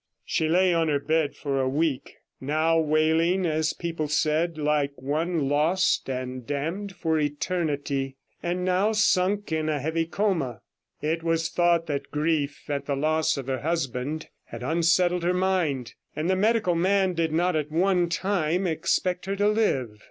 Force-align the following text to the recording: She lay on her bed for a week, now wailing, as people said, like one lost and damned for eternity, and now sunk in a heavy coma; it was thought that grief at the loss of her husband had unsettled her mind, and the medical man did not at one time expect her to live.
She 0.25 0.49
lay 0.49 0.73
on 0.73 0.87
her 0.87 0.97
bed 0.97 1.35
for 1.35 1.61
a 1.61 1.69
week, 1.69 2.15
now 2.39 2.79
wailing, 2.79 3.45
as 3.45 3.73
people 3.73 4.07
said, 4.07 4.57
like 4.57 4.99
one 4.99 5.47
lost 5.47 6.09
and 6.09 6.43
damned 6.47 6.95
for 6.95 7.19
eternity, 7.19 8.15
and 8.41 8.65
now 8.65 8.93
sunk 8.93 9.51
in 9.51 9.69
a 9.69 9.77
heavy 9.79 10.07
coma; 10.07 10.61
it 11.03 11.21
was 11.21 11.49
thought 11.49 11.85
that 11.85 12.09
grief 12.09 12.67
at 12.67 12.87
the 12.87 12.95
loss 12.95 13.37
of 13.37 13.45
her 13.45 13.59
husband 13.59 14.29
had 14.45 14.63
unsettled 14.63 15.21
her 15.21 15.35
mind, 15.35 15.93
and 16.15 16.27
the 16.27 16.35
medical 16.35 16.73
man 16.73 17.13
did 17.13 17.31
not 17.31 17.55
at 17.55 17.69
one 17.69 18.09
time 18.09 18.65
expect 18.65 19.27
her 19.27 19.35
to 19.35 19.47
live. 19.47 19.99